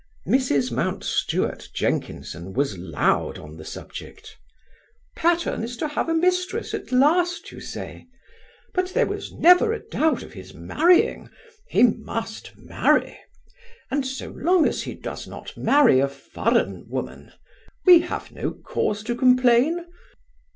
[0.27, 0.71] Mrs.
[0.71, 4.35] Mountstuart Jenkinson was loud on the subject:
[5.15, 8.07] "Patterne is to have a mistress at last, you say?
[8.73, 11.29] But there never was a doubt of his marrying
[11.69, 13.15] he must marry;
[13.91, 17.33] and, so long as he does not marry a foreign woman,
[17.85, 19.85] we have no cause to complain.